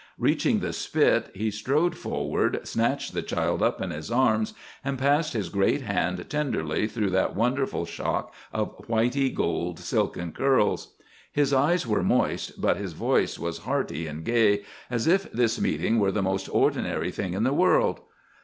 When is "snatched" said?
2.67-3.13